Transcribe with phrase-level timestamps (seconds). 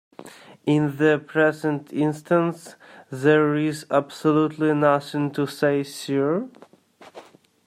[0.65, 2.73] In the present instance,
[3.11, 6.49] there is absolutely nothing to say 'Sir?'